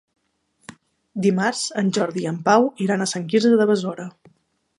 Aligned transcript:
Dimarts 1.25 1.61
en 1.83 1.93
Jordi 1.99 2.25
i 2.25 2.31
en 2.33 2.41
Pau 2.49 2.67
iran 2.87 3.05
a 3.07 3.11
Sant 3.13 3.31
Quirze 3.35 3.55
de 3.63 3.69
Besora. 3.75 4.09